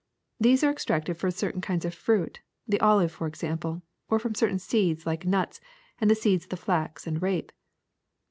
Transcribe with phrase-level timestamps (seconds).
[0.39, 4.57] These are extracted from certain kinds of fruit, the olive for example, or from certain
[4.57, 5.61] seeds like nuts
[5.99, 7.51] and the seeds of flax and rape.